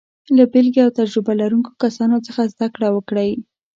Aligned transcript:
له 0.37 0.43
بېلګې 0.51 0.81
او 0.85 0.91
تجربه 0.99 1.33
لرونکو 1.41 1.71
کسانو 1.83 2.17
څخه 2.27 2.41
زده 2.53 2.67
کړه 2.75 2.87
وکړئ. 2.95 3.31